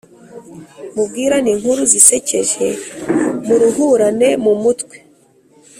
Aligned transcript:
mubwirane 0.93 1.49
inkuru 1.55 1.81
zisekeje, 1.91 2.67
muruhurane 3.45 4.27
mu 4.43 4.53
mutwe, 4.63 4.97